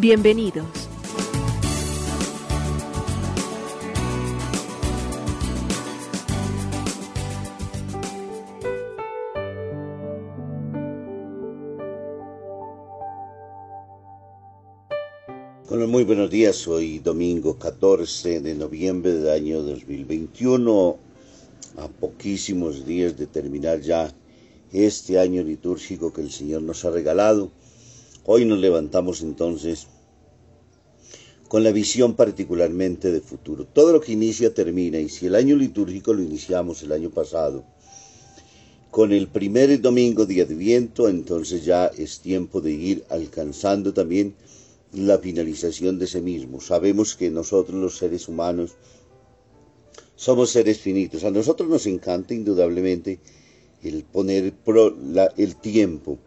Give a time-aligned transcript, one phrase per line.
[0.00, 0.64] Bienvenidos.
[15.68, 16.68] Bueno, muy buenos días.
[16.68, 20.96] Hoy domingo 14 de noviembre del año 2021,
[21.76, 24.14] a poquísimos días de terminar ya
[24.72, 27.50] este año litúrgico que el Señor nos ha regalado.
[28.30, 29.86] Hoy nos levantamos entonces
[31.48, 33.64] con la visión particularmente de futuro.
[33.64, 37.64] Todo lo que inicia termina y si el año litúrgico lo iniciamos el año pasado,
[38.90, 44.34] con el primer domingo de Adviento, entonces ya es tiempo de ir alcanzando también
[44.92, 46.60] la finalización de ese mismo.
[46.60, 48.72] Sabemos que nosotros los seres humanos
[50.16, 51.24] somos seres finitos.
[51.24, 53.20] A nosotros nos encanta indudablemente
[53.82, 54.52] el poner
[55.38, 56.18] el tiempo,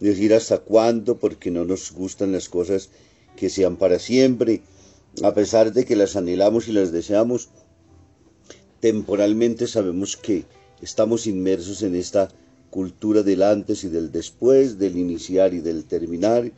[0.00, 2.90] decir hasta cuándo, porque no nos gustan las cosas
[3.36, 4.62] que sean para siempre,
[5.22, 7.48] a pesar de que las anhelamos y las deseamos,
[8.80, 10.44] temporalmente sabemos que
[10.82, 12.28] estamos inmersos en esta
[12.70, 16.50] cultura del antes y del después, del iniciar y del terminar,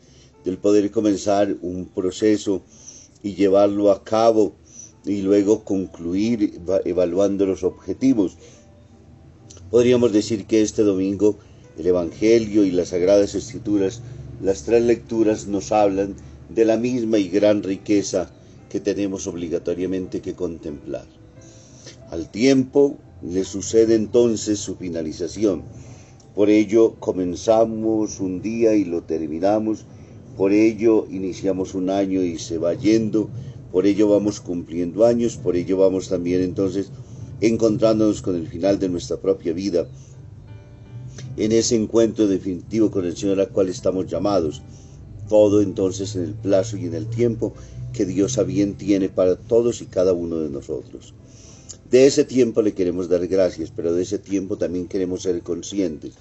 [0.45, 2.63] del poder comenzar un proceso
[3.23, 4.55] y llevarlo a cabo
[5.05, 8.37] y luego concluir evaluando los objetivos.
[9.71, 11.39] Podríamos decir que este domingo
[11.79, 14.03] el Evangelio y las Sagradas Escrituras,
[14.43, 16.15] las tres lecturas nos hablan
[16.49, 18.31] de la misma y gran riqueza
[18.69, 21.07] que tenemos obligatoriamente que contemplar.
[22.11, 25.63] Al tiempo le sucede entonces su finalización.
[26.35, 29.87] Por ello comenzamos un día y lo terminamos
[30.37, 33.31] por ello iniciamos un año y se va yendo,
[33.73, 36.91] por ello vamos cumpliendo años, por ello vamos también entonces
[37.41, 39.89] encontrándonos con el final de nuestra propia vida,
[41.37, 44.63] en ese encuentro definitivo con el Señor al cual estamos llamados.
[45.29, 47.53] Todo entonces en el plazo y en el tiempo
[47.93, 51.15] que Dios a bien tiene para todos y cada uno de nosotros.
[51.91, 56.15] De ese tiempo le queremos dar gracias, pero de ese tiempo también queremos ser conscientes.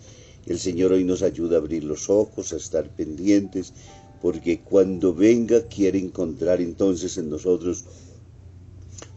[0.46, 3.74] El Señor hoy nos ayuda a abrir los ojos, a estar pendientes,
[4.22, 7.86] porque cuando venga quiere encontrar entonces en nosotros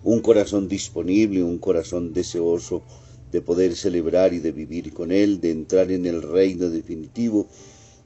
[0.02, 2.82] un corazón disponible, un corazón deseoso
[3.32, 7.48] de poder celebrar y de vivir con Él, de entrar en el reino definitivo,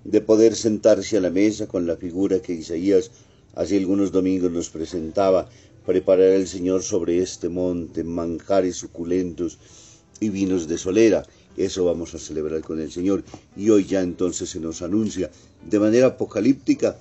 [0.05, 3.10] de poder sentarse a la mesa con la figura que Isaías
[3.55, 5.49] hace algunos domingos nos presentaba,
[5.87, 9.59] preparar el Señor sobre este monte manjares suculentos
[10.21, 11.25] y vinos de solera.
[11.56, 13.25] Eso vamos a celebrar con el Señor.
[13.56, 15.31] Y hoy ya entonces se nos anuncia
[15.69, 16.99] de manera apocalíptica,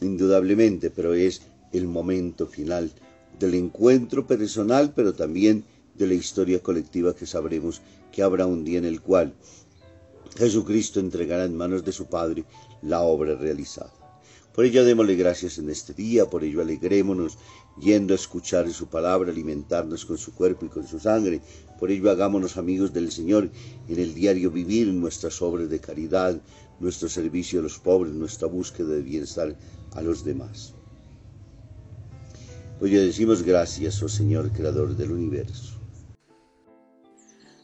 [0.00, 2.90] indudablemente, pero es el momento final
[3.38, 5.64] del encuentro personal, pero también
[5.94, 9.34] de la historia colectiva que sabremos que habrá un día en el cual
[10.36, 12.44] Jesucristo entregará en manos de su Padre
[12.82, 13.92] la obra realizada.
[14.54, 17.38] Por ello démosle gracias en este día, por ello alegrémonos
[17.80, 21.40] yendo a escuchar su palabra, alimentarnos con su cuerpo y con su sangre.
[21.78, 23.50] Por ello hagámonos amigos del Señor
[23.88, 26.38] en el diario vivir nuestras obras de caridad,
[26.80, 29.56] nuestro servicio a los pobres, nuestra búsqueda de bienestar
[29.92, 30.74] a los demás.
[32.80, 35.81] Hoy decimos gracias, oh Señor, Creador del universo.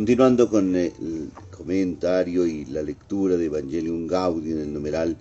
[0.00, 5.14] Continuando con el comentario y la lectura de Evangelium Gaudi en el numeral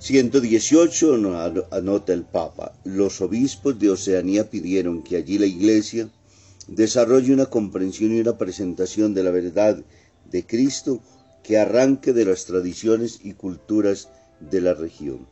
[0.00, 6.10] 118 anota el Papa, los obispos de Oceanía pidieron que allí la Iglesia
[6.66, 9.82] desarrolle una comprensión y una presentación de la verdad
[10.30, 11.00] de Cristo
[11.42, 14.10] que arranque de las tradiciones y culturas
[14.40, 15.26] de la región.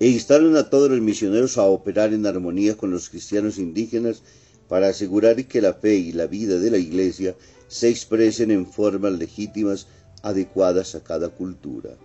[0.00, 4.24] E instaron a todos los misioneros a operar en armonía con los cristianos indígenas
[4.70, 7.34] para asegurar que la fe y la vida de la Iglesia
[7.66, 9.88] se expresen en formas legítimas
[10.22, 11.98] adecuadas a cada cultura.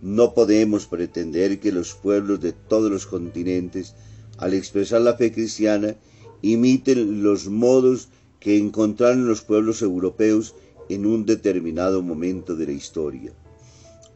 [0.00, 3.94] No podemos pretender que los pueblos de todos los continentes,
[4.38, 5.94] al expresar la fe cristiana,
[6.40, 8.08] imiten los modos
[8.40, 10.54] que encontraron los pueblos europeos
[10.88, 13.32] en un determinado momento de la historia,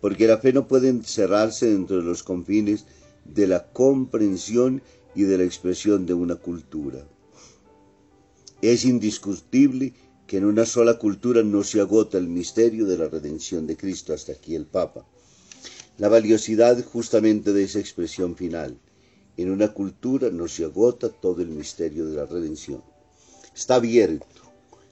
[0.00, 2.86] porque la fe no puede encerrarse dentro de los confines
[3.26, 4.80] de la comprensión
[5.14, 7.06] y de la expresión de una cultura.
[8.62, 9.94] Es indiscutible
[10.26, 14.12] que en una sola cultura no se agota el misterio de la redención de Cristo,
[14.12, 15.04] hasta aquí el Papa.
[15.98, 18.78] La valiosidad justamente de esa expresión final.
[19.36, 22.82] En una cultura no se agota todo el misterio de la redención.
[23.54, 24.26] Está abierto,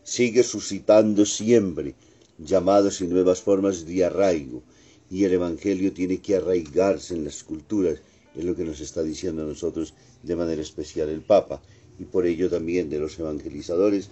[0.02, 1.94] sigue suscitando siempre
[2.38, 4.62] llamados y nuevas formas de arraigo,
[5.10, 8.00] y el Evangelio tiene que arraigarse en las culturas
[8.38, 11.60] es lo que nos está diciendo a nosotros de manera especial el Papa.
[11.98, 14.08] Y por ello también de los evangelizadores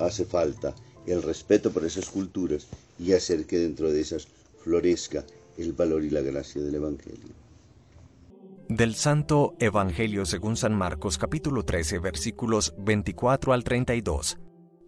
[0.00, 0.74] hace falta
[1.06, 2.66] el respeto por esas culturas
[2.98, 4.26] y hacer que dentro de esas
[4.62, 5.24] florezca
[5.56, 7.30] el valor y la gracia del Evangelio.
[8.68, 14.38] Del Santo Evangelio según San Marcos capítulo 13 versículos 24 al 32.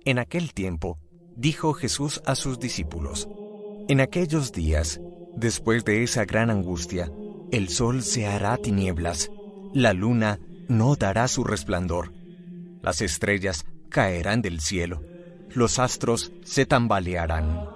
[0.05, 0.99] En aquel tiempo,
[1.37, 3.29] dijo Jesús a sus discípulos,
[3.89, 5.01] En aquellos días,
[5.37, 7.13] después de esa gran angustia,
[7.53, 9.31] el sol se hará tinieblas,
[9.75, 12.15] la luna no dará su resplandor,
[12.81, 15.03] las estrellas caerán del cielo,
[15.51, 17.69] los astros se tambalearán.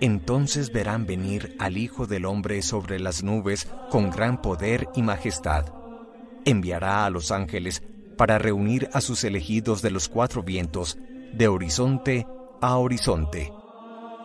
[0.00, 5.66] Entonces verán venir al Hijo del Hombre sobre las nubes con gran poder y majestad.
[6.46, 7.82] Enviará a los ángeles
[8.16, 10.96] para reunir a sus elegidos de los cuatro vientos,
[11.34, 12.26] de horizonte
[12.62, 13.52] a horizonte.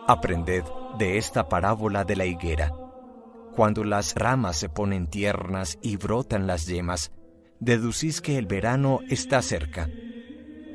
[0.08, 0.64] Aprended
[0.98, 2.72] de esta parábola de la higuera.
[3.54, 7.12] Cuando las ramas se ponen tiernas y brotan las yemas,
[7.58, 9.90] deducís que el verano está cerca.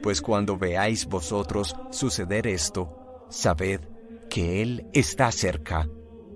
[0.04, 3.82] Pues cuando veáis vosotros suceder esto, sabed
[4.30, 5.90] que Él está cerca,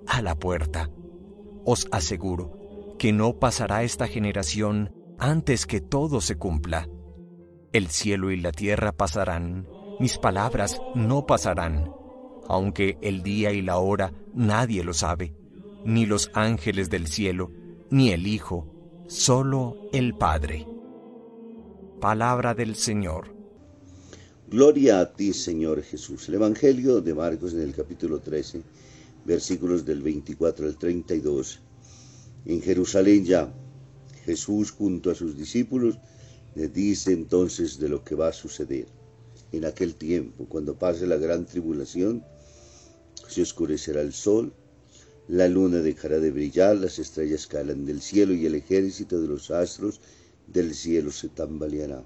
[0.06, 0.90] a la puerta.
[1.64, 6.88] Os aseguro que no pasará esta generación antes que todo se cumpla.
[7.72, 9.68] El cielo y la tierra pasarán,
[10.00, 11.92] mis palabras no pasarán,
[12.48, 15.34] aunque el día y la hora nadie lo sabe
[15.84, 17.52] ni los ángeles del cielo,
[17.90, 20.66] ni el Hijo, solo el Padre.
[22.00, 23.34] Palabra del Señor.
[24.48, 26.28] Gloria a ti, Señor Jesús.
[26.28, 28.62] El Evangelio de Marcos en el capítulo 13,
[29.24, 31.60] versículos del 24 al 32.
[32.46, 33.52] En Jerusalén ya,
[34.24, 35.98] Jesús junto a sus discípulos
[36.54, 38.86] les dice entonces de lo que va a suceder.
[39.52, 42.24] En aquel tiempo, cuando pase la gran tribulación,
[43.28, 44.52] se oscurecerá el sol,
[45.28, 49.50] la luna dejará de brillar, las estrellas caerán del cielo y el ejército de los
[49.50, 50.00] astros
[50.46, 52.02] del cielo se tambaleará.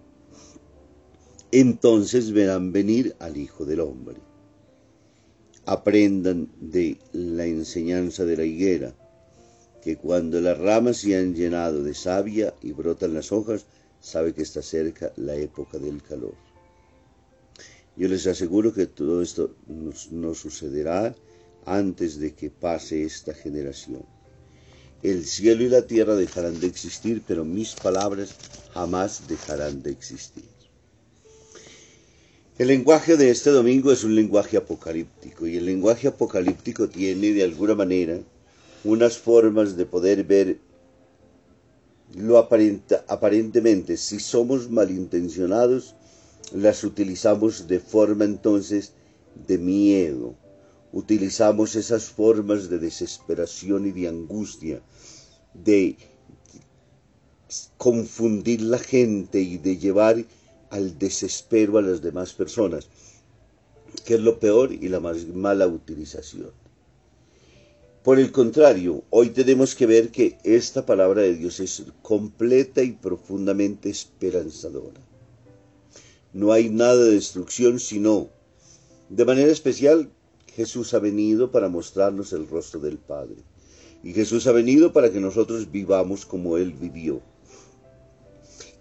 [1.51, 4.17] Entonces verán venir al Hijo del Hombre.
[5.67, 8.95] Aprendan de la enseñanza de la higuera,
[9.83, 13.67] que cuando las ramas se han llenado de savia y brotan las hojas,
[14.01, 16.35] sabe que está cerca la época del calor.
[17.97, 19.55] Yo les aseguro que todo esto
[20.11, 21.15] no sucederá
[21.67, 24.05] antes de que pase esta generación.
[25.03, 28.35] El cielo y la tierra dejarán de existir, pero mis palabras
[28.73, 30.45] jamás dejarán de existir.
[32.57, 37.43] El lenguaje de este domingo es un lenguaje apocalíptico y el lenguaje apocalíptico tiene de
[37.43, 38.21] alguna manera
[38.85, 40.59] unas formas de poder ver
[42.15, 45.97] lo aparentemente si somos malintencionados
[46.53, 48.93] las utilizamos de forma entonces
[49.49, 50.37] de miedo
[50.95, 54.81] utilizamos esas formas de desesperación y de angustia,
[55.53, 55.97] de
[57.77, 60.25] confundir la gente y de llevar
[60.71, 62.89] al desespero a las demás personas,
[64.05, 66.53] que es lo peor y la más mala utilización.
[68.05, 72.93] Por el contrario, hoy tenemos que ver que esta palabra de Dios es completa y
[72.93, 75.01] profundamente esperanzadora.
[76.33, 78.29] No hay nada de destrucción, sino,
[79.09, 80.11] de manera especial,
[80.55, 83.37] Jesús ha venido para mostrarnos el rostro del Padre.
[84.03, 87.23] Y Jesús ha venido para que nosotros vivamos como Él vivió,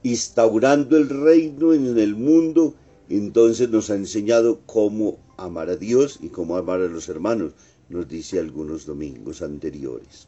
[0.04, 2.76] instaurando el reino en el mundo
[3.10, 7.54] entonces nos ha enseñado cómo amar a Dios y cómo amar a los hermanos,
[7.90, 10.28] nos dice algunos domingos anteriores.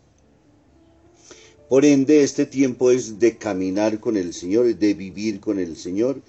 [1.70, 6.22] Por ende, este tiempo es de caminar con el Señor, de vivir con el Señor,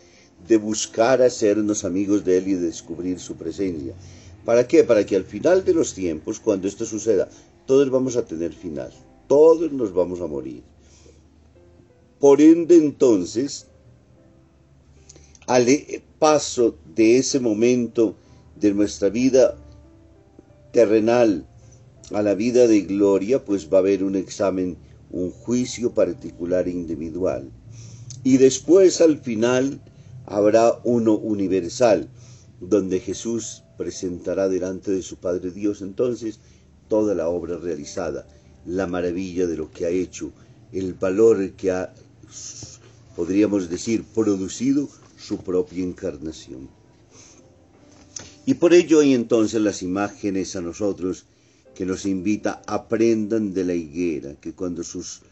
[0.49, 3.94] de buscar hacernos amigos de Él y de descubrir su presencia.
[4.46, 4.84] ¿Para qué?
[4.84, 7.28] Para que al final de los tiempos, cuando esto suceda,
[7.66, 8.92] todos vamos a tener final,
[9.26, 10.62] todos nos vamos a morir.
[12.20, 13.66] Por ende, entonces,
[15.48, 15.66] al
[16.20, 18.14] paso de ese momento
[18.54, 19.56] de nuestra vida
[20.72, 21.44] terrenal
[22.12, 24.76] a la vida de gloria, pues va a haber un examen
[25.10, 27.50] un juicio particular e individual.
[28.22, 29.80] Y después al final
[30.24, 32.08] habrá uno universal,
[32.60, 36.40] donde Jesús presentará delante de su Padre Dios entonces
[36.88, 38.26] toda la obra realizada,
[38.64, 40.33] la maravilla de lo que ha hecho,
[40.73, 41.92] el valor que ha,
[43.14, 46.68] podríamos decir, producido su propia encarnación.
[48.45, 51.26] Y por ello hay entonces las imágenes a nosotros
[51.75, 55.23] que nos invita, aprendan de la higuera, que cuando sus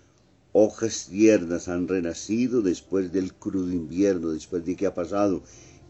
[0.53, 5.43] hojas tiernas han renacido después del crudo invierno, después de que ha pasado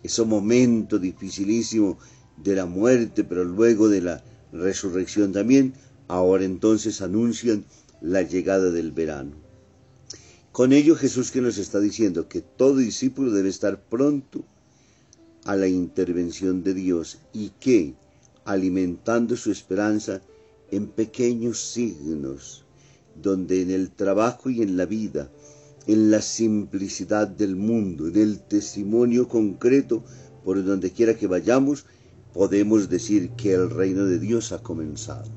[0.02, 1.98] ese momento dificilísimo
[2.36, 5.74] de la muerte, pero luego de la resurrección también,
[6.08, 7.64] ahora entonces anuncian
[8.00, 9.32] la llegada del verano.
[10.52, 14.44] Con ello Jesús que nos está diciendo que todo discípulo debe estar pronto
[15.44, 17.94] a la intervención de Dios y que,
[18.44, 20.22] alimentando su esperanza,
[20.70, 22.64] en pequeños signos,
[23.20, 25.30] donde en el trabajo y en la vida,
[25.86, 30.04] en la simplicidad del mundo, en el testimonio concreto,
[30.44, 31.84] por donde quiera que vayamos,
[32.34, 35.30] podemos decir que el reino de Dios ha comenzado.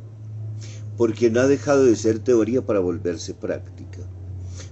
[0.98, 4.00] Porque no ha dejado de ser teoría para volverse práctica.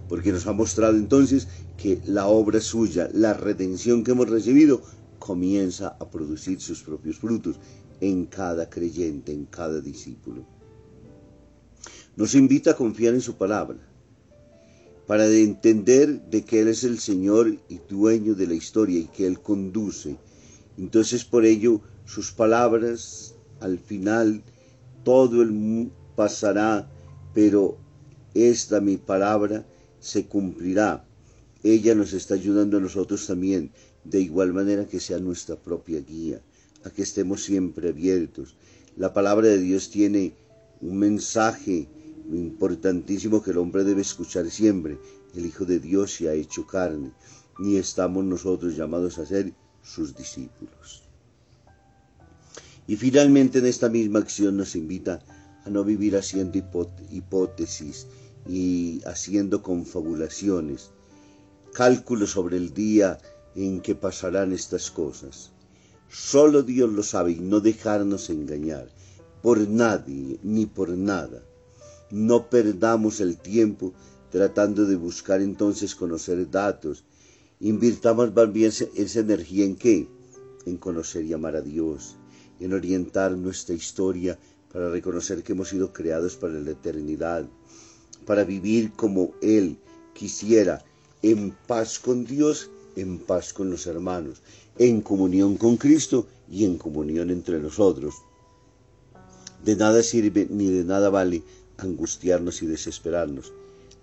[0.10, 4.82] Porque nos ha mostrado entonces que la obra suya, la redención que hemos recibido,
[5.20, 7.60] comienza a producir sus propios frutos
[8.02, 10.46] en cada creyente, en cada discípulo.
[12.16, 13.78] Nos invita a confiar en su palabra,
[15.06, 19.28] para entender de que Él es el Señor y dueño de la historia y que
[19.28, 20.18] Él conduce.
[20.78, 24.44] Entonces por ello sus palabras al final
[25.04, 26.90] todo el pasará,
[27.34, 27.78] pero
[28.34, 29.66] esta mi palabra
[30.00, 31.06] se cumplirá.
[31.64, 33.72] Ella nos está ayudando a nosotros también,
[34.04, 36.42] de igual manera que sea nuestra propia guía
[36.84, 38.56] a que estemos siempre abiertos.
[38.96, 40.36] La palabra de Dios tiene
[40.82, 41.88] un mensaje
[42.32, 44.98] importantísimo que el hombre debe escuchar siempre.
[45.36, 47.12] El Hijo de Dios se ha hecho carne,
[47.60, 51.05] ni estamos nosotros llamados a ser sus discípulos.
[52.88, 55.24] Y finalmente en esta misma acción nos invita
[55.66, 56.60] a no vivir haciendo
[57.12, 58.08] hipótesis
[58.48, 60.92] y haciendo confabulaciones,
[61.74, 63.18] cálculos sobre el día
[63.56, 65.52] en que pasarán estas cosas.
[66.10, 68.90] Solo Dios lo sabe y no dejarnos engañar
[69.42, 71.44] por nadie ni por nada.
[72.12, 73.94] No perdamos el tiempo
[74.32, 77.04] tratando de buscar entonces conocer datos.
[77.60, 80.08] Invirtamos más bien esa energía en qué?
[80.66, 82.18] En conocer y amar a Dios,
[82.60, 84.38] en orientar nuestra historia
[84.72, 87.46] para reconocer que hemos sido creados para la eternidad,
[88.26, 89.78] para vivir como Él
[90.14, 90.84] quisiera,
[91.22, 94.42] en paz con Dios, en paz con los hermanos,
[94.78, 98.16] en comunión con Cristo y en comunión entre nosotros.
[99.64, 101.42] De nada sirve ni de nada vale
[101.78, 103.54] angustiarnos y desesperarnos.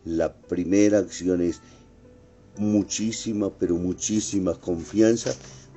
[0.05, 1.61] La primera acción es
[2.57, 5.33] muchísima, pero muchísima confianza,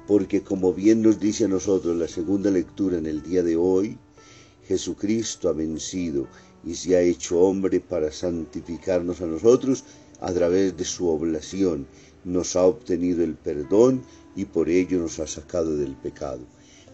[0.08, 3.98] porque como bien nos dice a nosotros la segunda lectura en el día de hoy,
[4.68, 6.28] Jesucristo ha vencido
[6.66, 9.84] y se ha hecho hombre para santificarnos a nosotros
[10.20, 11.88] a través de su oblación.
[12.24, 14.04] Nos ha obtenido el perdón
[14.36, 16.42] y por ello nos ha sacado del pecado.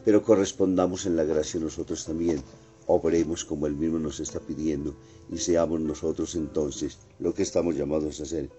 [0.03, 2.41] Pero correspondamos en la gracia nosotros también.
[2.87, 4.95] Obremos como Él mismo nos está pidiendo
[5.31, 8.49] y seamos nosotros entonces lo que estamos llamados a ser,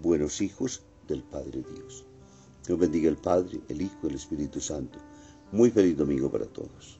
[0.00, 2.09] buenos hijos del Padre Dios.
[2.70, 5.00] Dios bendiga el Padre, el Hijo y el Espíritu Santo.
[5.50, 6.99] Muy feliz domingo para todos.